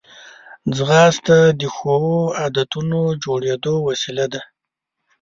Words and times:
ځغاسته 0.77 1.37
د 1.59 1.61
ښو 1.75 1.97
عادتونو 2.39 2.99
د 3.11 3.17
جوړېدو 3.23 3.73
وسیله 3.87 4.25
ده 4.33 4.41